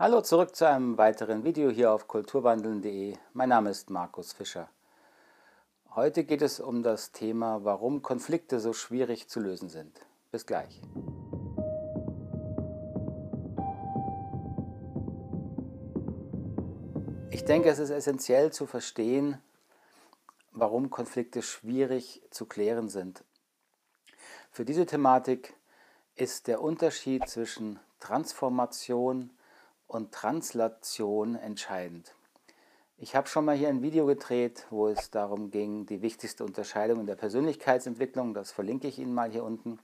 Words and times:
Hallo 0.00 0.20
zurück 0.20 0.54
zu 0.54 0.64
einem 0.64 0.96
weiteren 0.96 1.42
Video 1.42 1.70
hier 1.70 1.90
auf 1.90 2.06
kulturwandeln.de. 2.06 3.16
Mein 3.32 3.48
Name 3.48 3.70
ist 3.70 3.90
Markus 3.90 4.32
Fischer. 4.32 4.68
Heute 5.92 6.22
geht 6.22 6.40
es 6.40 6.60
um 6.60 6.84
das 6.84 7.10
Thema, 7.10 7.64
warum 7.64 8.00
Konflikte 8.00 8.60
so 8.60 8.72
schwierig 8.72 9.28
zu 9.28 9.40
lösen 9.40 9.68
sind. 9.68 10.06
Bis 10.30 10.46
gleich. 10.46 10.80
Ich 17.32 17.44
denke, 17.44 17.68
es 17.68 17.80
ist 17.80 17.90
essentiell 17.90 18.52
zu 18.52 18.66
verstehen, 18.66 19.42
warum 20.52 20.90
Konflikte 20.90 21.42
schwierig 21.42 22.22
zu 22.30 22.46
klären 22.46 22.88
sind. 22.88 23.24
Für 24.52 24.64
diese 24.64 24.86
Thematik 24.86 25.56
ist 26.14 26.46
der 26.46 26.62
Unterschied 26.62 27.28
zwischen 27.28 27.80
Transformation 27.98 29.30
und 29.88 30.12
Translation 30.12 31.34
entscheidend. 31.34 32.14
Ich 32.98 33.16
habe 33.16 33.28
schon 33.28 33.44
mal 33.44 33.56
hier 33.56 33.68
ein 33.68 33.82
Video 33.82 34.06
gedreht, 34.06 34.66
wo 34.70 34.88
es 34.88 35.10
darum 35.10 35.50
ging, 35.50 35.86
die 35.86 36.02
wichtigste 36.02 36.44
Unterscheidung 36.44 37.00
in 37.00 37.06
der 37.06 37.14
Persönlichkeitsentwicklung, 37.16 38.34
das 38.34 38.52
verlinke 38.52 38.86
ich 38.86 38.98
Ihnen 38.98 39.14
mal 39.14 39.30
hier 39.30 39.44
unten, 39.44 39.78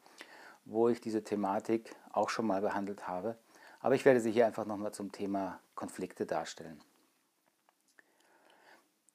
wo 0.64 0.88
ich 0.88 1.00
diese 1.00 1.24
Thematik 1.24 1.94
auch 2.12 2.28
schon 2.28 2.46
mal 2.46 2.60
behandelt 2.60 3.08
habe. 3.08 3.36
Aber 3.80 3.94
ich 3.94 4.04
werde 4.04 4.20
sie 4.20 4.32
hier 4.32 4.46
einfach 4.46 4.66
nochmal 4.66 4.92
zum 4.92 5.12
Thema 5.12 5.60
Konflikte 5.74 6.26
darstellen. 6.26 6.80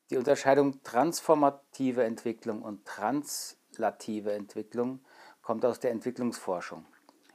Die 0.09 0.17
Unterscheidung 0.17 0.81
transformative 0.83 2.03
Entwicklung 2.03 2.61
und 2.61 2.85
translative 2.85 4.33
Entwicklung 4.33 5.01
kommt 5.41 5.65
aus 5.65 5.79
der 5.79 5.91
Entwicklungsforschung. 5.91 6.85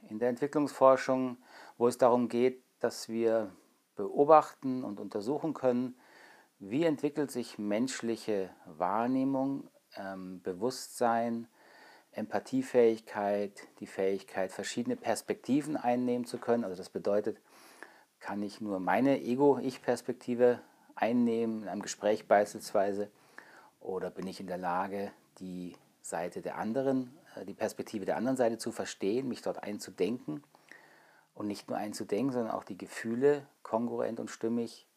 In 0.09 0.19
der 0.19 0.29
Entwicklungsforschung, 0.29 1.37
wo 1.77 1.87
es 1.87 1.97
darum 1.97 2.27
geht, 2.27 2.64
dass 2.79 3.09
wir 3.09 3.51
beobachten 3.95 4.83
und 4.83 4.99
untersuchen 4.99 5.53
können, 5.53 5.95
wie 6.59 6.83
entwickelt 6.83 7.31
sich 7.31 7.57
menschliche 7.57 8.49
Wahrnehmung, 8.65 9.69
ähm, 9.97 10.41
Bewusstsein, 10.41 11.47
Empathiefähigkeit, 12.11 13.67
die 13.79 13.87
Fähigkeit, 13.87 14.51
verschiedene 14.51 14.95
Perspektiven 14.95 15.75
einnehmen 15.75 16.25
zu 16.25 16.37
können. 16.37 16.63
Also 16.63 16.77
das 16.77 16.89
bedeutet, 16.89 17.41
kann 18.19 18.41
ich 18.41 18.61
nur 18.61 18.79
meine 18.79 19.21
Ego-Ich-Perspektive 19.21 20.61
einnehmen, 20.95 21.63
in 21.63 21.67
einem 21.67 21.81
Gespräch 21.81 22.27
beispielsweise, 22.27 23.09
oder 23.81 24.09
bin 24.09 24.27
ich 24.27 24.39
in 24.39 24.47
der 24.47 24.57
Lage, 24.57 25.11
die 25.39 25.75
Seite 26.01 26.41
der 26.41 26.57
anderen, 26.57 27.17
äh, 27.35 27.45
die 27.45 27.53
Perspektive 27.53 28.05
der 28.05 28.15
anderen 28.15 28.37
Seite 28.37 28.57
zu 28.57 28.71
verstehen, 28.71 29.27
mich 29.27 29.41
dort 29.41 29.61
einzudenken 29.61 30.41
und 31.35 31.47
nicht 31.47 31.69
nur 31.69 31.77
einzudenken, 31.77 32.31
sondern 32.31 32.51
auch 32.51 32.63
die 32.63 32.77
Gefühle 32.77 33.45
kongruent 33.61 34.19
und 34.19 34.31
stimmig 34.31 34.87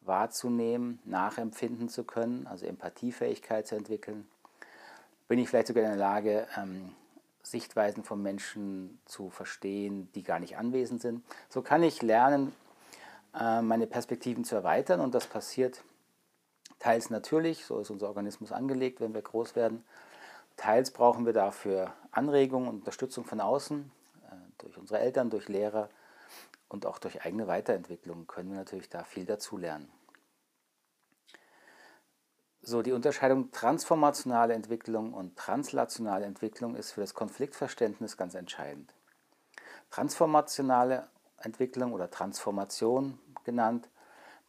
wahrzunehmen, 0.00 0.98
nachempfinden 1.04 1.88
zu 1.88 2.04
können, 2.04 2.46
also 2.46 2.66
Empathiefähigkeit 2.66 3.66
zu 3.66 3.76
entwickeln. 3.76 4.26
Bin 5.28 5.38
ich 5.38 5.48
vielleicht 5.48 5.68
sogar 5.68 5.84
in 5.84 5.90
der 5.90 5.98
Lage, 5.98 6.48
ähm, 6.56 6.92
Sichtweisen 7.42 8.04
von 8.04 8.22
Menschen 8.22 9.00
zu 9.04 9.30
verstehen, 9.30 10.08
die 10.14 10.22
gar 10.22 10.38
nicht 10.38 10.56
anwesend 10.56 11.02
sind. 11.02 11.24
So 11.48 11.60
kann 11.62 11.82
ich 11.82 12.02
lernen, 12.02 12.52
äh, 13.38 13.62
meine 13.62 13.86
Perspektiven 13.86 14.44
zu 14.44 14.54
erweitern 14.54 15.00
und 15.00 15.14
das 15.14 15.26
passiert 15.26 15.82
teils 16.78 17.10
natürlich, 17.10 17.64
so 17.64 17.78
ist 17.78 17.90
unser 17.90 18.08
Organismus 18.08 18.52
angelegt, 18.52 19.00
wenn 19.00 19.14
wir 19.14 19.22
groß 19.22 19.54
werden. 19.54 19.84
Teils 20.56 20.90
brauchen 20.90 21.26
wir 21.26 21.32
dafür 21.32 21.92
Anregungen 22.10 22.68
und 22.68 22.76
Unterstützung 22.76 23.24
von 23.24 23.40
außen, 23.40 23.90
durch 24.62 24.78
unsere 24.78 25.00
Eltern, 25.00 25.30
durch 25.30 25.48
Lehrer 25.48 25.88
und 26.68 26.86
auch 26.86 26.98
durch 26.98 27.24
eigene 27.24 27.46
Weiterentwicklung 27.46 28.26
können 28.26 28.50
wir 28.50 28.58
natürlich 28.58 28.88
da 28.88 29.04
viel 29.04 29.26
dazulernen. 29.26 29.90
So, 32.64 32.80
die 32.82 32.92
Unterscheidung 32.92 33.50
transformationale 33.50 34.54
Entwicklung 34.54 35.12
und 35.14 35.36
translationale 35.36 36.24
Entwicklung 36.26 36.76
ist 36.76 36.92
für 36.92 37.00
das 37.00 37.12
Konfliktverständnis 37.12 38.16
ganz 38.16 38.34
entscheidend. 38.34 38.94
Transformationale 39.90 41.08
Entwicklung 41.38 41.92
oder 41.92 42.08
Transformation 42.08 43.18
genannt 43.44 43.88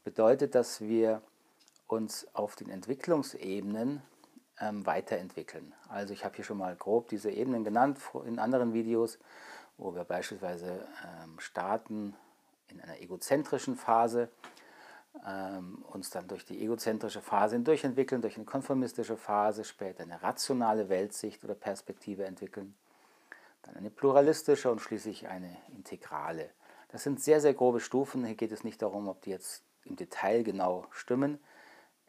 bedeutet, 0.03 0.53
dass 0.53 0.81
wir 0.81 1.21
uns 1.87 2.27
auf 2.33 2.55
den 2.55 2.69
Entwicklungsebenen 2.69 4.03
ähm, 4.59 4.85
weiterentwickeln. 4.85 5.73
Also 5.89 6.13
ich 6.13 6.23
habe 6.23 6.35
hier 6.35 6.45
schon 6.45 6.57
mal 6.57 6.75
grob 6.75 7.09
diese 7.09 7.31
Ebenen 7.31 7.63
genannt 7.63 7.99
in 8.25 8.39
anderen 8.39 8.73
Videos 8.73 9.17
wo 9.77 9.95
wir 9.95 10.03
beispielsweise 10.03 10.87
ähm, 11.03 11.39
starten 11.39 12.15
in 12.69 12.81
einer 12.81 12.99
egozentrischen 13.01 13.75
Phase, 13.75 14.29
ähm, 15.27 15.83
uns 15.91 16.09
dann 16.09 16.27
durch 16.27 16.45
die 16.45 16.63
egozentrische 16.63 17.21
Phase 17.21 17.55
hindurchentwickeln, 17.55 18.21
durch 18.21 18.35
eine 18.35 18.45
konformistische 18.45 19.17
Phase, 19.17 19.63
später 19.63 20.03
eine 20.03 20.21
rationale 20.21 20.89
Weltsicht 20.89 21.43
oder 21.43 21.55
Perspektive 21.55 22.25
entwickeln, 22.25 22.73
dann 23.63 23.75
eine 23.75 23.89
pluralistische 23.89 24.71
und 24.71 24.79
schließlich 24.79 25.27
eine 25.27 25.55
integrale. 25.75 26.49
Das 26.89 27.03
sind 27.03 27.21
sehr, 27.21 27.41
sehr 27.41 27.53
grobe 27.53 27.79
Stufen. 27.79 28.25
Hier 28.25 28.35
geht 28.35 28.51
es 28.51 28.63
nicht 28.63 28.81
darum, 28.81 29.07
ob 29.07 29.21
die 29.21 29.31
jetzt 29.31 29.63
im 29.85 29.95
Detail 29.95 30.43
genau 30.43 30.85
stimmen. 30.91 31.39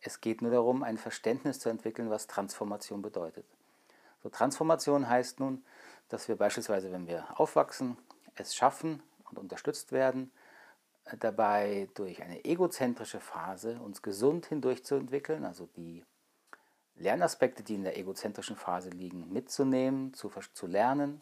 Es 0.00 0.20
geht 0.20 0.42
nur 0.42 0.50
darum, 0.50 0.82
ein 0.82 0.98
Verständnis 0.98 1.58
zu 1.60 1.70
entwickeln, 1.70 2.10
was 2.10 2.26
Transformation 2.26 3.00
bedeutet. 3.00 3.46
So, 4.22 4.28
Transformation 4.28 5.08
heißt 5.08 5.40
nun, 5.40 5.64
dass 6.08 6.28
wir 6.28 6.36
beispielsweise, 6.36 6.92
wenn 6.92 7.06
wir 7.06 7.26
aufwachsen, 7.40 7.96
es 8.34 8.54
schaffen 8.54 9.02
und 9.30 9.38
unterstützt 9.38 9.92
werden, 9.92 10.32
äh, 11.04 11.16
dabei 11.16 11.88
durch 11.94 12.22
eine 12.22 12.44
egozentrische 12.44 13.20
Phase 13.20 13.78
uns 13.80 14.02
gesund 14.02 14.46
hindurchzuentwickeln, 14.46 15.44
also 15.44 15.66
die 15.76 16.04
Lernaspekte, 16.96 17.62
die 17.62 17.74
in 17.74 17.84
der 17.84 17.98
egozentrischen 17.98 18.56
Phase 18.56 18.90
liegen, 18.90 19.32
mitzunehmen, 19.32 20.14
zu, 20.14 20.30
zu 20.52 20.66
lernen, 20.66 21.20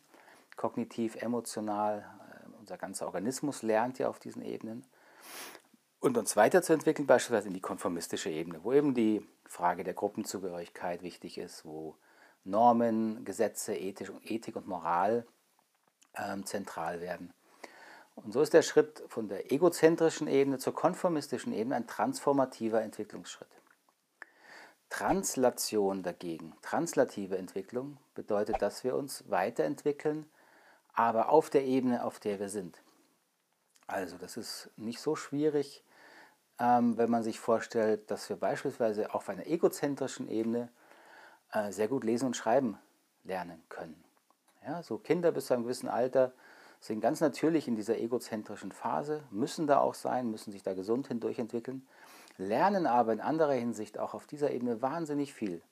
kognitiv, 0.56 1.16
emotional, 1.16 2.00
äh, 2.00 2.58
unser 2.58 2.76
ganzer 2.76 3.06
Organismus 3.06 3.62
lernt 3.62 3.98
ja 3.98 4.08
auf 4.08 4.18
diesen 4.18 4.42
Ebenen. 4.42 4.84
Und 6.00 6.18
uns 6.18 6.36
weiterzuentwickeln, 6.36 7.06
beispielsweise 7.06 7.48
in 7.48 7.54
die 7.54 7.60
konformistische 7.60 8.28
Ebene, 8.28 8.64
wo 8.64 8.72
eben 8.72 8.92
die 8.92 9.26
Frage 9.46 9.84
der 9.84 9.94
Gruppenzugehörigkeit 9.94 11.02
wichtig 11.02 11.38
ist, 11.38 11.64
wo 11.64 11.96
Normen, 12.44 13.24
Gesetze, 13.24 13.74
Ethik, 13.74 14.56
und 14.56 14.66
Moral 14.66 15.26
ähm, 16.16 16.44
zentral 16.44 17.00
werden. 17.00 17.32
Und 18.14 18.32
so 18.32 18.42
ist 18.42 18.52
der 18.52 18.62
Schritt 18.62 19.02
von 19.08 19.28
der 19.28 19.52
egozentrischen 19.52 20.28
Ebene 20.28 20.58
zur 20.58 20.74
konformistischen 20.74 21.52
Ebene 21.52 21.76
ein 21.76 21.86
transformativer 21.86 22.82
Entwicklungsschritt. 22.82 23.48
Translation 24.90 26.02
dagegen, 26.02 26.54
translative 26.60 27.38
Entwicklung, 27.38 27.96
bedeutet, 28.14 28.60
dass 28.60 28.84
wir 28.84 28.94
uns 28.94 29.24
weiterentwickeln, 29.30 30.26
aber 30.92 31.30
auf 31.30 31.48
der 31.48 31.64
Ebene, 31.64 32.04
auf 32.04 32.20
der 32.20 32.38
wir 32.38 32.50
sind. 32.50 32.82
Also 33.86 34.18
das 34.18 34.36
ist 34.36 34.70
nicht 34.76 35.00
so 35.00 35.16
schwierig, 35.16 35.82
ähm, 36.58 36.98
wenn 36.98 37.10
man 37.10 37.22
sich 37.22 37.40
vorstellt, 37.40 38.10
dass 38.10 38.28
wir 38.28 38.36
beispielsweise 38.36 39.14
auf 39.14 39.30
einer 39.30 39.46
egozentrischen 39.46 40.28
Ebene 40.28 40.70
äh, 41.52 41.70
sehr 41.70 41.88
gut 41.88 42.04
lesen 42.04 42.26
und 42.26 42.36
schreiben 42.36 42.78
lernen 43.24 43.62
können. 43.68 44.02
Ja, 44.66 44.82
so 44.82 44.98
Kinder 44.98 45.32
bis 45.32 45.46
zu 45.46 45.54
einem 45.54 45.64
gewissen 45.64 45.88
Alter 45.88 46.32
sind 46.80 47.00
ganz 47.00 47.20
natürlich 47.20 47.68
in 47.68 47.76
dieser 47.76 47.98
egozentrischen 47.98 48.72
Phase, 48.72 49.22
müssen 49.30 49.66
da 49.66 49.78
auch 49.78 49.94
sein, 49.94 50.30
müssen 50.30 50.50
sich 50.50 50.62
da 50.62 50.74
gesund 50.74 51.08
hindurchentwickeln, 51.08 51.86
lernen 52.38 52.86
aber 52.86 53.12
in 53.12 53.20
anderer 53.20 53.52
Hinsicht 53.52 53.98
auch 53.98 54.14
auf 54.14 54.26
dieser 54.26 54.50
Ebene 54.50 54.82
wahnsinnig 54.82 55.32
viel. 55.32 55.62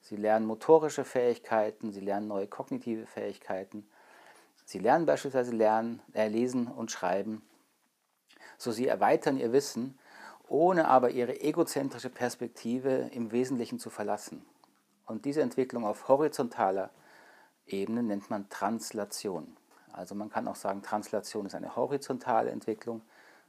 Sie 0.00 0.16
lernen 0.16 0.46
motorische 0.46 1.04
Fähigkeiten, 1.04 1.92
sie 1.92 2.00
lernen 2.00 2.28
neue 2.28 2.46
kognitive 2.46 3.06
Fähigkeiten, 3.06 3.88
sie 4.64 4.78
lernen 4.78 5.06
beispielsweise 5.06 5.54
lernen, 5.54 6.00
äh, 6.12 6.28
lesen 6.28 6.68
und 6.68 6.90
schreiben. 6.90 7.42
So 8.58 8.70
sie 8.70 8.86
erweitern 8.86 9.38
ihr 9.38 9.52
Wissen, 9.52 9.98
ohne 10.48 10.86
aber 10.88 11.10
ihre 11.10 11.40
egozentrische 11.40 12.10
Perspektive 12.10 13.10
im 13.12 13.32
Wesentlichen 13.32 13.78
zu 13.78 13.90
verlassen. 13.90 14.44
Und 15.06 15.24
diese 15.24 15.42
Entwicklung 15.42 15.84
auf 15.84 16.08
horizontaler 16.08 16.90
Ebene 17.66 18.02
nennt 18.02 18.30
man 18.30 18.48
Translation. 18.48 19.56
Also 19.92 20.14
man 20.14 20.30
kann 20.30 20.48
auch 20.48 20.56
sagen, 20.56 20.82
Translation 20.82 21.46
ist 21.46 21.54
eine 21.54 21.76
horizontale 21.76 22.50
Entwicklung. 22.50 23.02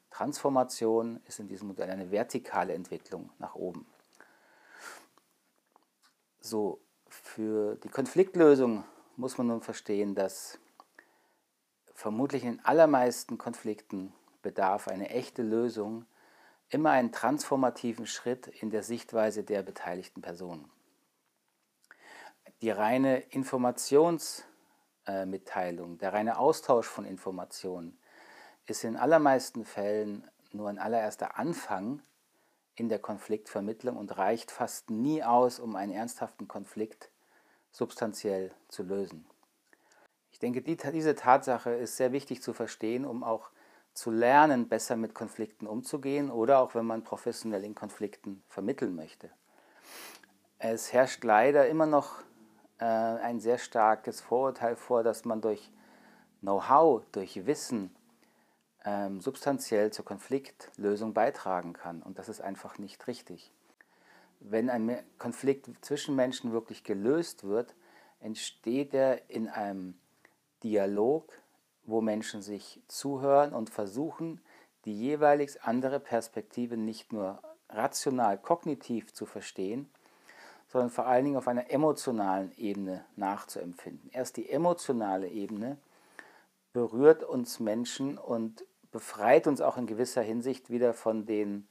Transformation 0.10 1.22
ist 1.26 1.40
in 1.40 1.48
diesem 1.48 1.70
Modell 1.70 1.90
eine 1.90 2.12
vertikale 2.12 2.74
Entwicklung 2.74 3.30
nach 3.40 3.56
oben. 3.56 3.86
So, 6.40 6.82
für 7.08 7.76
die 7.78 7.90
Konfliktlösung 7.90 8.84
muss 9.16 9.38
man 9.38 9.48
nun 9.48 9.62
verstehen, 9.62 10.16
dass 10.16 10.60
vermutlich 11.94 12.44
in 12.44 12.60
allermeisten 12.66 13.38
Konflikten 13.38 14.14
bedarf 14.42 14.88
eine 14.88 15.10
echte 15.10 15.42
Lösung 15.42 16.06
immer 16.70 16.92
einen 16.92 17.12
transformativen 17.12 18.08
Schritt 18.08 18.48
in 18.48 18.72
der 18.72 18.84
Sichtweise 18.84 19.44
der 19.44 19.64
beteiligten 19.64 20.22
Personen 20.22 20.70
die 22.64 22.72
reine 22.72 23.20
Informationsmitteilung, 23.20 25.98
der 25.98 26.14
reine 26.14 26.40
Austausch 26.40 26.88
von 26.88 27.04
Informationen 27.04 28.00
ist 28.66 28.86
in 28.86 28.96
allermeisten 28.96 29.66
Fällen 29.66 30.26
nur 30.54 30.70
ein 30.70 30.80
allererster 30.80 31.38
Anfang 31.38 32.02
in 32.76 32.88
der 32.88 33.00
Konfliktvermittlung 33.00 33.98
und 33.98 34.18
reicht 34.18 34.50
fast 34.50 34.90
nie 34.90 35.26
aus, 35.26 35.60
um 35.60 35.76
einen 35.76 35.92
ernsthaften 35.92 36.48
Konflikt 36.48 37.12
substanziell 37.74 38.54
zu 38.70 38.84
lösen. 38.84 39.26
Ich 40.32 40.40
denke, 40.40 40.62
die, 40.62 40.78
diese 40.78 41.16
Tatsache 41.16 41.72
ist 41.72 41.98
sehr 41.98 42.14
wichtig 42.14 42.42
zu 42.42 42.54
verstehen, 42.54 43.04
um 43.04 43.26
auch 43.26 43.50
zu 43.94 44.10
lernen, 44.10 44.70
besser 44.70 44.96
mit 44.96 45.14
Konflikten 45.14 45.68
umzugehen 45.68 46.32
oder 46.32 46.60
auch 46.60 46.76
wenn 46.76 46.86
man 46.86 47.04
professionell 47.04 47.66
in 47.66 47.76
Konflikten 47.76 48.42
vermitteln 48.48 48.96
möchte. 48.96 49.30
Es 50.60 50.94
herrscht 50.94 51.26
leider 51.26 51.68
immer 51.68 51.88
noch 51.88 52.22
äh, 52.22 52.24
ein 52.86 53.40
sehr 53.40 53.58
starkes 53.58 54.22
Vorurteil 54.22 54.76
vor, 54.76 55.04
dass 55.04 55.26
man 55.26 55.42
durch 55.42 55.72
Know-how, 56.42 57.04
durch 57.12 57.46
Wissen 57.46 57.96
ähm, 58.84 59.22
substanziell 59.22 59.92
zur 59.92 60.06
Konfliktlösung 60.06 61.14
beitragen 61.14 61.74
kann. 61.74 62.02
Und 62.02 62.20
das 62.20 62.30
ist 62.30 62.42
einfach 62.42 62.78
nicht 62.78 63.08
richtig. 63.08 63.52
Wenn 64.40 64.70
ein 64.70 65.02
Konflikt 65.18 65.70
zwischen 65.86 66.16
Menschen 66.16 66.52
wirklich 66.52 66.84
gelöst 66.84 67.46
wird, 67.46 67.76
entsteht 68.20 68.94
er 68.94 69.30
in 69.30 69.48
einem 69.48 69.96
Dialog, 70.64 71.32
wo 71.86 72.02
Menschen 72.02 72.42
sich 72.42 72.82
zuhören 72.88 73.54
und 73.54 73.70
versuchen, 73.70 74.42
die 74.86 74.98
jeweilig 74.98 75.62
andere 75.64 76.00
Perspektive 76.00 76.76
nicht 76.76 77.14
nur 77.14 77.42
rational, 77.70 78.38
kognitiv 78.38 79.14
zu 79.14 79.26
verstehen, 79.26 79.90
sondern 80.74 80.90
vor 80.90 81.06
allen 81.06 81.24
Dingen 81.24 81.38
auf 81.38 81.48
einer 81.48 81.70
emotionalen 81.70 82.52
Ebene 82.58 83.06
nachzuempfinden. 83.16 84.10
Erst 84.12 84.38
die 84.38 84.50
emotionale 84.50 85.30
Ebene 85.30 85.78
berührt 86.74 87.22
uns 87.22 87.60
Menschen 87.60 88.18
und 88.18 88.66
befreit 88.92 89.46
uns 89.46 89.62
auch 89.62 89.78
in 89.78 89.86
gewisser 89.86 90.24
Hinsicht 90.24 90.72
wieder 90.72 90.96
von 90.96 91.28
den, 91.28 91.68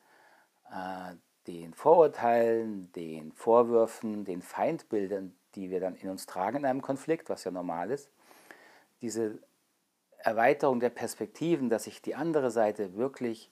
äh, 0.71 1.17
den 1.49 1.75
Vorurteilen, 1.75 2.93
den 2.93 3.33
Vorwürfen, 3.33 4.25
den 4.25 4.41
Feindbildern, 4.41 5.35
die 5.57 5.69
wir 5.71 5.81
dann 5.81 5.97
in 5.97 6.09
uns 6.09 6.27
tragen 6.27 6.59
in 6.59 6.65
einem 6.65 6.81
Konflikt, 6.81 7.29
was 7.29 7.43
ja 7.43 7.51
normal 7.51 7.91
ist. 7.91 8.09
Diese 9.01 9.41
Erweiterung 10.19 10.79
der 10.79 10.91
Perspektiven, 10.91 11.71
dass 11.71 11.89
ich 11.89 12.03
die 12.03 12.15
andere 12.15 12.53
Seite 12.53 12.95
wirklich 12.95 13.51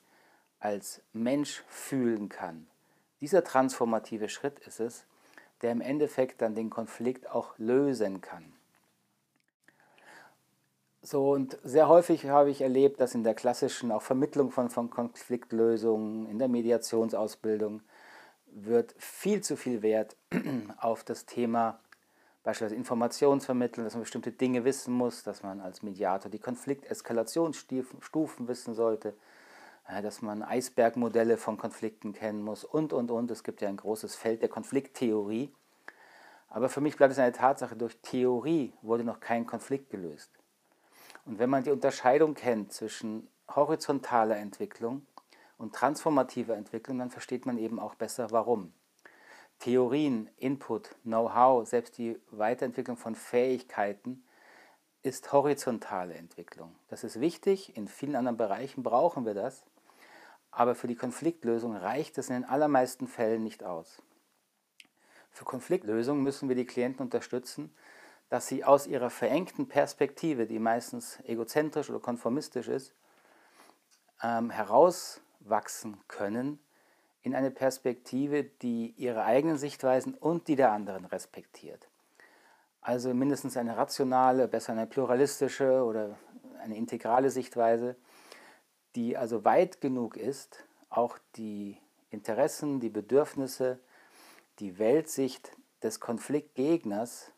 als 0.61 1.03
Mensch 1.13 1.65
fühlen 1.67 2.29
kann. 2.29 2.69
Dieser 3.21 3.43
transformative 3.43 4.29
Schritt 4.29 4.61
ist 4.61 4.79
es, 4.79 5.07
der 5.63 5.73
im 5.73 5.81
Endeffekt 5.81 6.43
dann 6.43 6.55
den 6.55 6.71
Konflikt 6.71 7.31
auch 7.31 7.59
lösen 7.59 8.21
kann. 8.21 8.53
So, 11.03 11.31
und 11.31 11.59
sehr 11.65 11.89
häufig 11.89 12.27
habe 12.27 12.51
ich 12.51 12.61
erlebt, 12.61 13.01
dass 13.01 13.15
in 13.15 13.25
der 13.25 13.35
klassischen 13.35 13.91
auch 13.91 14.03
Vermittlung 14.03 14.51
von, 14.51 14.69
von 14.69 14.91
Konfliktlösungen, 14.91 16.27
in 16.27 16.39
der 16.39 16.49
Mediationsausbildung, 16.49 17.81
wird 18.47 18.95
viel 18.99 19.41
zu 19.41 19.57
viel 19.57 19.81
Wert 19.81 20.17
auf 20.79 21.05
das 21.05 21.25
Thema 21.25 21.81
beispielsweise 22.43 22.77
Informationsvermittlung, 22.77 23.85
dass 23.85 23.95
man 23.95 24.03
bestimmte 24.03 24.33
Dinge 24.33 24.65
wissen 24.65 24.95
muss, 24.95 25.23
dass 25.23 25.43
man 25.43 25.61
als 25.61 25.83
Mediator 25.83 26.31
die 26.31 26.39
Konflikteskalationsstufen 26.39 28.49
wissen 28.49 28.75
sollte, 28.75 29.15
äh, 29.91 30.03
dass 30.03 30.23
man 30.23 30.43
Eisbergmodelle 30.43 31.37
von 31.37 31.57
Konflikten 31.57 32.13
kennen 32.13 32.43
muss 32.43 32.65
und, 32.65 32.93
und, 32.93 33.11
und. 33.11 33.31
Es 33.31 33.45
gibt 33.45 33.61
ja 33.61 33.69
ein 33.69 33.77
großes 33.77 34.15
Feld 34.15 34.43
der 34.43 34.49
Konflikttheorie. 34.49 35.53
Aber 36.49 36.69
für 36.69 36.81
mich 36.81 36.97
bleibt 36.97 37.13
es 37.13 37.19
eine 37.19 37.33
Tatsache, 37.33 37.77
durch 37.77 37.97
Theorie 38.03 38.73
wurde 38.83 39.05
noch 39.05 39.21
kein 39.21 39.47
Konflikt 39.47 39.91
gelöst. 39.91 40.31
Und 41.25 41.39
wenn 41.39 41.51
man 41.51 41.63
die 41.63 41.71
Unterscheidung 41.71 42.35
kennt 42.35 42.73
zwischen 42.73 43.29
horizontaler 43.55 44.37
Entwicklung 44.37 45.07
und 45.59 45.75
transformativer 45.75 46.57
Entwicklung, 46.57 46.99
dann 46.99 47.11
versteht 47.11 47.47
man 47.47 47.59
eben 47.59 47.79
auch 47.79 47.95
besser, 47.95 48.31
warum. 48.31 48.73
Theorien, 49.61 50.29
Input, 50.39 50.97
Know-how, 51.03 51.69
selbst 51.69 51.99
die 51.99 52.19
Weiterentwicklung 52.31 52.97
von 52.97 53.15
Fähigkeiten 53.15 54.25
ist 55.03 55.33
horizontale 55.33 56.15
Entwicklung. 56.15 56.75
Das 56.89 57.05
ist 57.05 57.21
wichtig, 57.21 57.77
in 57.77 57.87
vielen 57.87 58.17
anderen 58.17 58.37
Bereichen 58.37 58.83
brauchen 58.83 59.25
wir 59.25 59.35
das, 59.35 59.65
aber 60.51 60.75
für 60.75 60.87
die 60.87 60.97
Konfliktlösung 60.97 61.77
reicht 61.77 62.19
es 62.19 62.29
in 62.29 62.35
den 62.35 62.45
allermeisten 62.45 63.07
Fällen 63.07 63.43
nicht 63.45 63.65
aus. 63.65 64.03
Für 65.31 65.45
Konfliktlösung 65.45 66.23
müssen 66.23 66.49
wir 66.49 66.57
die 66.57 66.67
Klienten 66.67 67.05
unterstützen, 67.05 67.73
dass 68.29 68.47
sie 68.47 68.65
aus 68.65 68.87
ihrer 68.87 69.11
verengten 69.11 69.69
Perspektive, 69.69 70.47
die 70.47 70.59
meistens 70.59 71.19
egozentrisch 71.25 71.91
oder 71.91 72.01
konformistisch 72.01 72.69
ist, 72.69 72.95
ähm, 74.23 74.51
herauswachsen 74.51 75.99
können 76.09 76.61
in 77.23 77.35
eine 77.35 77.51
Perspektive, 77.51 78.45
die 78.45 78.95
ihre 78.97 79.25
eigenen 79.25 79.59
Sichtweisen 79.59 80.15
und 80.15 80.49
die 80.49 80.57
der 80.57 80.73
anderen 80.73 81.05
respektiert. 81.05 81.89
Also 82.81 83.13
mindestens 83.13 83.57
eine 83.57 83.77
rationale, 83.77 84.49
besser 84.49 84.73
eine 84.73 84.87
pluralistische 84.87 85.85
oder 85.85 86.17
eine 86.63 86.77
integrale 86.77 87.31
Sichtweise, 87.31 87.97
die 88.97 89.17
also 89.17 89.45
weit 89.45 89.81
genug 89.81 90.17
ist, 90.17 90.65
auch 90.89 91.19
die 91.37 91.79
Interessen, 92.11 92.81
die 92.81 92.89
Bedürfnisse, 92.89 93.79
die 94.59 94.79
Weltsicht 94.79 95.53
des 95.83 96.01
Konfliktgegners 96.01 97.33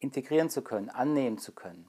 integrieren 0.00 0.50
zu 0.50 0.62
können, 0.62 0.90
annehmen 0.90 1.38
zu 1.38 1.52
können. 1.52 1.88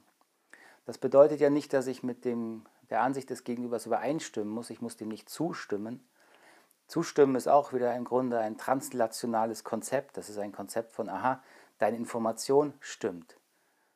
Das 0.86 0.98
bedeutet 0.98 1.40
ja 1.40 1.50
nicht, 1.50 1.72
dass 1.72 1.86
ich 1.88 2.02
mit 2.02 2.24
dem, 2.24 2.64
der 2.90 3.02
Ansicht 3.02 3.28
des 3.30 3.44
Gegenübers 3.44 3.86
übereinstimmen 3.86 4.52
muss, 4.52 4.70
ich 4.70 4.80
muss 4.80 4.96
dem 4.96 5.08
nicht 5.08 5.28
zustimmen. 5.28 6.06
Zustimmen 6.86 7.34
ist 7.34 7.48
auch 7.48 7.72
wieder 7.72 7.94
im 7.96 8.04
Grunde 8.04 8.38
ein 8.38 8.56
translationales 8.56 9.64
Konzept. 9.64 10.16
Das 10.16 10.28
ist 10.28 10.38
ein 10.38 10.52
Konzept 10.52 10.92
von, 10.92 11.08
aha, 11.08 11.42
deine 11.78 11.96
Information 11.96 12.74
stimmt. 12.78 13.36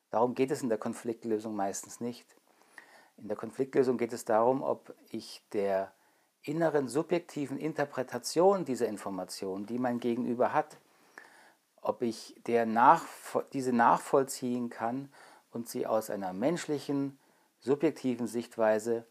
Darum 0.09 0.35
geht 0.35 0.51
es 0.51 0.61
in 0.61 0.67
der 0.67 0.77
Konfliktlösung 0.77 1.55
meistens 1.55 2.01
nicht. 2.01 2.35
In 3.17 3.27
der 3.27 3.37
Konfliktlösung 3.37 3.97
geht 3.97 4.13
es 4.13 4.25
darum, 4.25 4.63
ob 4.63 4.93
ich 5.09 5.43
der 5.53 5.91
inneren 6.43 6.87
subjektiven 6.87 7.57
Interpretation 7.57 8.65
dieser 8.65 8.87
Information, 8.87 9.65
die 9.65 9.77
mein 9.77 9.99
Gegenüber 9.99 10.53
hat, 10.53 10.77
ob 11.81 12.01
ich 12.01 12.35
der 12.47 12.65
nach, 12.65 13.05
diese 13.53 13.73
nachvollziehen 13.73 14.69
kann 14.69 15.11
und 15.51 15.69
sie 15.69 15.85
aus 15.85 16.09
einer 16.09 16.33
menschlichen, 16.33 17.19
subjektiven 17.59 18.27
Sichtweise 18.27 19.05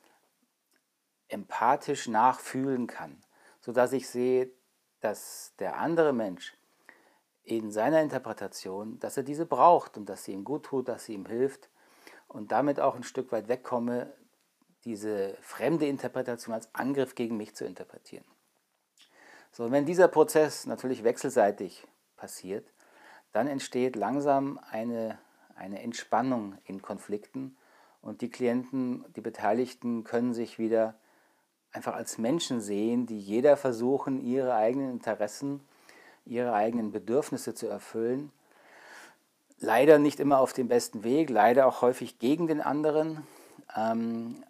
empathisch 1.29 2.09
nachfühlen 2.09 2.87
kann, 2.87 3.23
sodass 3.61 3.93
ich 3.93 4.09
sehe, 4.09 4.51
dass 5.01 5.55
der 5.59 5.79
andere 5.79 6.13
Mensch 6.13 6.57
in 7.43 7.71
seiner 7.71 8.03
Interpretation, 8.03 8.99
dass 8.99 9.17
er 9.17 9.23
diese 9.23 9.47
braucht 9.47 9.97
und 9.97 10.09
dass 10.09 10.25
sie 10.25 10.33
ihm 10.33 10.45
gut 10.45 10.65
tut, 10.65 10.89
dass 10.89 11.05
sie 11.05 11.15
ihm 11.15 11.27
hilft 11.27 11.71
und 12.31 12.53
damit 12.53 12.81
auch 12.81 12.95
ein 12.95 13.03
Stück 13.03 13.33
weit 13.33 13.49
wegkomme, 13.49 14.13
diese 14.85 15.37
fremde 15.43 15.87
Interpretation 15.87 16.55
als 16.55 16.75
Angriff 16.75 17.15
gegen 17.15 17.37
mich 17.37 17.55
zu 17.55 17.65
interpretieren. 17.65 18.25
So, 19.53 19.71
wenn 19.71 19.85
dieser 19.85 20.09
Prozess 20.09 20.65
natürlich 20.65 21.03
wechselseitig 21.03 21.87
passiert, 22.17 22.73
dann 23.33 23.49
entsteht 23.49 23.97
langsam 23.97 24.61
eine, 24.71 25.19
eine 25.57 25.83
Entspannung 25.83 26.57
in 26.65 26.83
Konflikten 26.83 27.57
und 28.01 28.23
die 28.23 28.31
Klienten, 28.31 29.05
die 29.17 29.21
Beteiligten 29.21 30.05
können 30.05 30.33
sich 30.33 30.59
wieder 30.59 30.95
einfach 31.73 31.95
als 31.95 32.17
Menschen 32.17 32.61
sehen, 32.61 33.07
die 33.07 33.19
jeder 33.19 33.57
versuchen, 33.57 34.21
ihre 34.21 34.55
eigenen 34.55 34.93
Interessen, 34.93 35.61
ihre 36.25 36.53
eigenen 36.53 36.93
Bedürfnisse 36.93 37.55
zu 37.55 37.67
erfüllen. 37.67 38.33
Leider 39.61 39.99
nicht 39.99 40.21
immer 40.21 40.41
auf 40.41 40.53
dem 40.53 40.69
besten 40.69 41.05
Weg, 41.05 41.31
leider 41.31 41.67
auch 41.67 41.83
häufig 41.83 42.19
gegen 42.19 42.47
den 42.47 42.61
anderen, 42.61 43.27
ähm, 43.77 44.43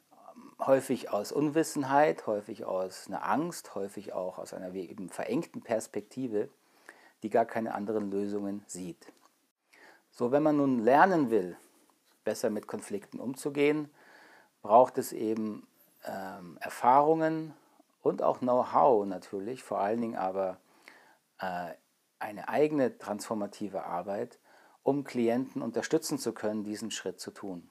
häufig 0.59 1.11
aus 1.11 1.33
Unwissenheit, 1.33 2.27
häufig 2.27 2.65
aus 2.65 3.09
einer 3.09 3.29
Angst, 3.29 3.75
häufig 3.75 4.13
auch 4.13 4.39
aus 4.39 4.55
einer 4.55 4.73
eben 4.75 5.09
verengten 5.09 5.63
Perspektive 5.63 6.49
die 7.23 7.31
gar 7.31 7.45
keine 7.45 7.75
anderen 7.75 8.11
Lösungen 8.11 8.63
sieht. 8.67 9.13
So, 10.11 10.33
wenn 10.33 10.43
man 10.43 10.57
nun 10.57 10.81
lernen 10.81 11.31
will, 11.31 11.57
besser 12.25 12.51
mit 12.51 12.67
Konflikten 12.67 13.21
umzugehen, 13.21 13.91
braucht 14.63 14.99
es 14.99 15.13
eben 15.13 15.67
ähm, 16.05 16.59
Erfahrungen 16.61 17.55
und 18.03 18.23
auch 18.23 18.39
Know-how 18.39 19.07
natürlich, 19.07 19.63
vor 19.63 19.79
allen 19.81 20.01
Dingen 20.01 20.17
aber 20.17 20.59
äh, 21.39 21.73
eine 22.19 22.49
eigene 22.49 22.99
transformative 22.99 23.85
Arbeit, 23.85 24.39
um 24.83 25.05
Klienten 25.05 25.63
unterstützen 25.63 26.19
zu 26.19 26.33
können, 26.33 26.65
diesen 26.65 26.91
Schritt 26.91 27.21
zu 27.21 27.31
tun. 27.31 27.69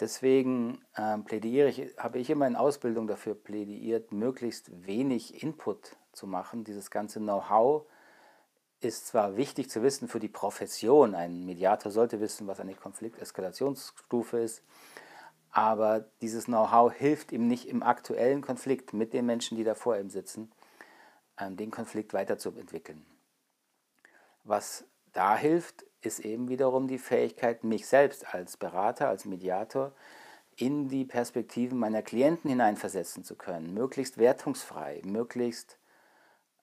Deswegen 0.00 0.80
äh, 0.94 1.18
plädiere 1.18 1.68
ich, 1.68 1.96
habe 1.98 2.18
ich 2.18 2.30
immer 2.30 2.46
in 2.46 2.54
Ausbildung 2.54 3.06
dafür 3.08 3.34
plädiert, 3.34 4.12
möglichst 4.12 4.86
wenig 4.86 5.42
Input 5.42 5.96
zu 6.12 6.26
machen, 6.26 6.64
dieses 6.64 6.90
ganze 6.90 7.18
Know-how 7.18 7.84
ist 8.80 9.08
zwar 9.08 9.36
wichtig 9.36 9.70
zu 9.70 9.82
wissen 9.82 10.06
für 10.06 10.20
die 10.20 10.28
Profession, 10.28 11.14
ein 11.14 11.44
Mediator 11.44 11.90
sollte 11.90 12.20
wissen, 12.20 12.46
was 12.46 12.60
eine 12.60 12.74
Konflikteskalationsstufe 12.74 14.38
ist, 14.38 14.62
aber 15.50 16.06
dieses 16.20 16.44
Know-how 16.44 16.92
hilft 16.92 17.32
ihm 17.32 17.48
nicht 17.48 17.66
im 17.66 17.82
aktuellen 17.82 18.40
Konflikt 18.40 18.92
mit 18.92 19.12
den 19.12 19.26
Menschen, 19.26 19.56
die 19.56 19.64
da 19.64 19.74
vor 19.74 19.98
ihm 19.98 20.10
sitzen, 20.10 20.52
ähm, 21.38 21.56
den 21.56 21.72
Konflikt 21.72 22.12
weiterzuentwickeln. 22.12 23.04
Was 24.44 24.84
da 25.12 25.36
hilft, 25.36 25.84
ist 26.00 26.20
eben 26.20 26.48
wiederum 26.48 26.88
die 26.88 26.98
Fähigkeit, 26.98 27.64
mich 27.64 27.86
selbst 27.86 28.34
als 28.34 28.56
Berater, 28.56 29.08
als 29.08 29.24
Mediator 29.24 29.92
in 30.56 30.88
die 30.88 31.04
Perspektiven 31.04 31.78
meiner 31.78 32.02
Klienten 32.02 32.50
hineinversetzen 32.50 33.24
zu 33.24 33.36
können, 33.36 33.74
möglichst 33.74 34.18
wertungsfrei, 34.18 35.00
möglichst 35.04 35.78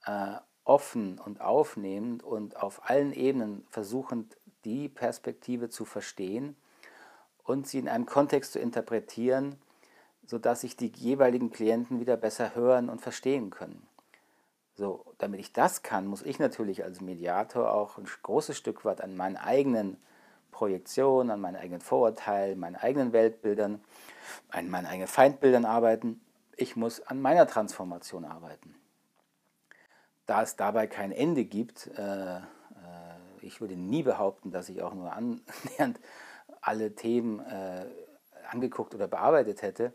äh, 0.06 0.36
offen 0.66 1.20
und 1.20 1.42
aufnehmend 1.42 2.24
und 2.24 2.58
auf 2.62 2.90
allen 2.90 3.14
Ebenen 3.14 3.66
versuchend, 3.70 4.36
die 4.66 4.90
Perspektive 4.90 5.70
zu 5.70 5.86
verstehen 5.86 6.58
und 7.44 7.68
sie 7.68 7.80
in 7.80 7.88
einem 7.88 8.06
Kontext 8.06 8.54
zu 8.54 8.60
interpretieren, 8.60 9.56
sodass 10.26 10.62
sich 10.62 10.76
die 10.76 10.92
jeweiligen 10.94 11.52
Klienten 11.52 12.00
wieder 12.00 12.18
besser 12.18 12.56
hören 12.56 12.90
und 12.90 13.00
verstehen 13.00 13.52
können. 13.52 13.88
So, 14.76 15.06
damit 15.20 15.40
ich 15.40 15.54
das 15.54 15.84
kann, 15.84 16.06
muss 16.06 16.22
ich 16.22 16.38
natürlich 16.38 16.84
als 16.84 17.00
Mediator 17.00 17.74
auch 17.74 17.98
ein 17.98 18.08
großes 18.24 18.58
Stück 18.58 18.84
weit 18.84 19.00
an 19.00 19.16
meinen 19.16 19.38
eigenen 19.38 19.98
Projektionen, 20.52 21.32
an 21.32 21.40
meinen 21.40 21.56
eigenen 21.56 21.80
Vorurteilen, 21.80 22.60
meinen 22.60 22.76
eigenen 22.76 23.14
Weltbildern, 23.14 23.82
an 24.50 24.70
meinen 24.70 24.86
eigenen 24.86 25.08
Feindbildern 25.08 25.64
arbeiten. 25.64 26.20
Ich 26.58 26.76
muss 26.76 27.02
an 27.02 27.22
meiner 27.22 27.48
Transformation 27.48 28.26
arbeiten. 28.26 28.76
Da 30.26 30.42
es 30.42 30.58
dabei 30.58 30.88
kein 30.88 31.12
Ende 31.12 31.46
gibt, 31.46 31.88
äh, 31.98 32.38
äh, 32.38 32.42
ich 33.42 33.62
würde 33.62 33.78
nie 33.78 34.04
behaupten, 34.04 34.52
dass 34.52 34.68
ich 34.68 34.82
auch 34.82 34.94
nur 34.94 35.14
annähernd 35.14 36.00
alle 36.62 36.96
Themen 36.96 37.40
äh, 37.40 37.86
angeguckt 38.50 38.94
oder 38.94 39.08
bearbeitet 39.08 39.62
hätte. 39.62 39.94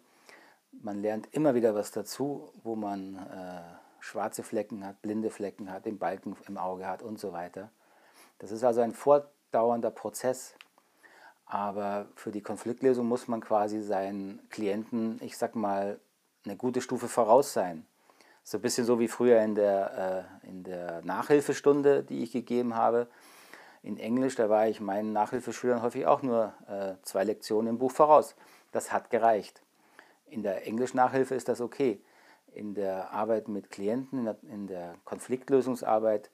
Man 0.72 1.02
lernt 1.02 1.28
immer 1.32 1.54
wieder 1.54 1.74
was 1.74 1.90
dazu, 1.90 2.50
wo 2.62 2.76
man 2.76 3.16
äh, 3.16 3.79
schwarze 4.00 4.42
Flecken 4.42 4.84
hat, 4.84 5.02
blinde 5.02 5.30
Flecken 5.30 5.70
hat, 5.70 5.86
den 5.86 5.98
Balken 5.98 6.36
im 6.48 6.58
Auge 6.58 6.86
hat 6.86 7.02
und 7.02 7.18
so 7.18 7.32
weiter. 7.32 7.70
Das 8.38 8.50
ist 8.50 8.64
also 8.64 8.80
ein 8.80 8.92
fortdauernder 8.92 9.90
Prozess. 9.90 10.54
Aber 11.46 12.06
für 12.14 12.30
die 12.30 12.42
Konfliktlösung 12.42 13.06
muss 13.06 13.28
man 13.28 13.40
quasi 13.40 13.82
seinen 13.82 14.40
Klienten, 14.50 15.18
ich 15.22 15.36
sag 15.36 15.56
mal, 15.56 15.98
eine 16.44 16.56
gute 16.56 16.80
Stufe 16.80 17.08
voraus 17.08 17.52
sein. 17.52 17.86
So 18.44 18.58
ein 18.58 18.62
bisschen 18.62 18.86
so 18.86 18.98
wie 18.98 19.08
früher 19.08 19.40
in 19.42 19.54
der, 19.54 20.28
äh, 20.44 20.48
in 20.48 20.64
der 20.64 21.02
Nachhilfestunde, 21.02 22.02
die 22.02 22.22
ich 22.22 22.32
gegeben 22.32 22.76
habe. 22.76 23.08
In 23.82 23.98
Englisch, 23.98 24.36
da 24.36 24.48
war 24.48 24.68
ich 24.68 24.80
meinen 24.80 25.12
Nachhilfeschülern 25.12 25.82
häufig 25.82 26.06
auch 26.06 26.22
nur 26.22 26.54
äh, 26.68 26.94
zwei 27.02 27.24
Lektionen 27.24 27.68
im 27.68 27.78
Buch 27.78 27.92
voraus. 27.92 28.36
Das 28.72 28.92
hat 28.92 29.10
gereicht. 29.10 29.62
In 30.26 30.42
der 30.42 30.66
Englisch-Nachhilfe 30.66 31.34
ist 31.34 31.48
das 31.48 31.60
okay 31.60 32.00
in 32.54 32.74
der 32.74 33.12
Arbeit 33.12 33.48
mit 33.48 33.70
Klienten, 33.70 34.26
in 34.42 34.66
der, 34.66 34.94
Konfliktlösungsarbeit, 35.04 36.30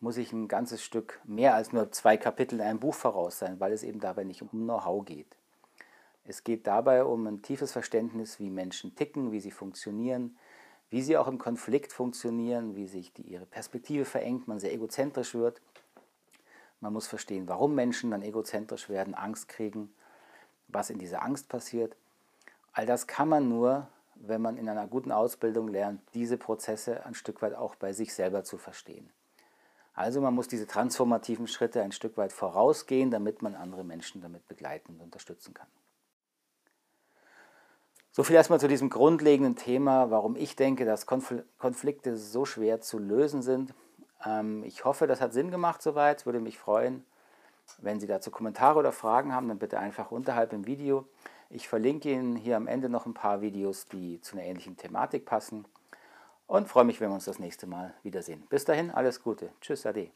muss 0.00 0.16
ich 0.16 0.32
ein 0.32 0.48
ganzes 0.48 0.82
Stück 0.82 1.20
mehr 1.24 1.54
als 1.54 1.72
nur 1.72 1.92
zwei 1.92 2.16
Kapitel 2.16 2.56
in 2.56 2.66
einem 2.66 2.80
Buch 2.80 2.94
voraus 2.94 3.38
sein, 3.38 3.60
weil 3.60 3.72
es 3.72 3.84
eben 3.84 4.00
dabei 4.00 4.24
nicht 4.24 4.42
um 4.42 4.48
Know-how 4.50 5.04
geht. 5.04 5.36
Es 6.24 6.44
geht 6.44 6.66
dabei 6.66 7.04
um 7.04 7.26
ein 7.26 7.42
tiefes 7.42 7.72
Verständnis, 7.72 8.38
wie 8.38 8.50
Menschen 8.50 8.94
ticken, 8.94 9.32
wie 9.32 9.40
sie 9.40 9.50
funktionieren, 9.50 10.36
wie 10.90 11.02
sie 11.02 11.16
auch 11.16 11.28
im 11.28 11.38
Konflikt 11.38 11.92
funktionieren, 11.92 12.76
wie 12.76 12.86
sich 12.86 13.12
die, 13.12 13.22
ihre 13.22 13.46
Perspektive 13.46 14.04
verengt, 14.04 14.46
man 14.46 14.60
sehr 14.60 14.72
egozentrisch 14.72 15.34
wird. 15.34 15.60
Man 16.80 16.92
muss 16.92 17.06
verstehen, 17.06 17.48
warum 17.48 17.74
Menschen 17.74 18.10
dann 18.10 18.22
egozentrisch 18.22 18.88
werden, 18.88 19.14
Angst 19.14 19.48
kriegen, 19.48 19.92
was 20.68 20.90
in 20.90 20.98
dieser 20.98 21.22
Angst 21.22 21.48
passiert. 21.48 21.96
All 22.72 22.86
das 22.86 23.06
kann 23.06 23.28
man 23.28 23.48
nur, 23.48 23.88
wenn 24.24 24.40
man 24.40 24.56
in 24.56 24.68
einer 24.68 24.86
guten 24.86 25.12
Ausbildung 25.12 25.68
lernt, 25.68 26.00
diese 26.14 26.38
Prozesse 26.38 27.04
ein 27.04 27.14
Stück 27.14 27.42
weit 27.42 27.54
auch 27.54 27.74
bei 27.74 27.92
sich 27.92 28.14
selber 28.14 28.44
zu 28.44 28.56
verstehen. 28.56 29.10
Also 29.94 30.20
man 30.20 30.34
muss 30.34 30.48
diese 30.48 30.66
transformativen 30.66 31.46
Schritte 31.46 31.82
ein 31.82 31.92
Stück 31.92 32.16
weit 32.16 32.32
vorausgehen, 32.32 33.10
damit 33.10 33.42
man 33.42 33.54
andere 33.54 33.84
Menschen 33.84 34.22
damit 34.22 34.46
begleiten 34.48 34.94
und 34.94 35.00
unterstützen 35.00 35.52
kann. 35.52 35.66
So 38.10 38.22
viel 38.22 38.36
erstmal 38.36 38.60
zu 38.60 38.68
diesem 38.68 38.90
grundlegenden 38.90 39.56
Thema, 39.56 40.10
warum 40.10 40.36
ich 40.36 40.54
denke, 40.54 40.84
dass 40.84 41.06
Konflikte 41.06 42.16
so 42.16 42.44
schwer 42.44 42.80
zu 42.80 42.98
lösen 42.98 43.42
sind. 43.42 43.74
Ähm, 44.24 44.64
ich 44.64 44.84
hoffe, 44.84 45.06
das 45.06 45.20
hat 45.20 45.32
Sinn 45.32 45.50
gemacht 45.50 45.82
soweit. 45.82 46.26
Würde 46.26 46.40
mich 46.40 46.58
freuen, 46.58 47.04
wenn 47.78 48.00
Sie 48.00 48.06
dazu 48.06 48.30
Kommentare 48.30 48.78
oder 48.78 48.92
Fragen 48.92 49.34
haben, 49.34 49.48
dann 49.48 49.58
bitte 49.58 49.78
einfach 49.78 50.10
unterhalb 50.10 50.52
im 50.52 50.66
Video. 50.66 51.06
Ich 51.54 51.68
verlinke 51.68 52.10
Ihnen 52.10 52.34
hier 52.34 52.56
am 52.56 52.66
Ende 52.66 52.88
noch 52.88 53.04
ein 53.04 53.12
paar 53.12 53.42
Videos, 53.42 53.86
die 53.86 54.18
zu 54.22 54.36
einer 54.36 54.46
ähnlichen 54.46 54.78
Thematik 54.78 55.26
passen 55.26 55.66
und 56.46 56.66
freue 56.66 56.84
mich, 56.84 56.98
wenn 56.98 57.10
wir 57.10 57.14
uns 57.14 57.26
das 57.26 57.38
nächste 57.38 57.66
Mal 57.66 57.92
wiedersehen. 58.02 58.46
Bis 58.48 58.64
dahin, 58.64 58.90
alles 58.90 59.22
Gute. 59.22 59.50
Tschüss, 59.60 59.84
Ade. 59.84 60.10